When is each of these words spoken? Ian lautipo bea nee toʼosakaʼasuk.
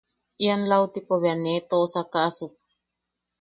Ian 0.43 0.61
lautipo 0.71 1.13
bea 1.21 1.35
nee 1.43 1.59
toʼosakaʼasuk. 1.69 2.53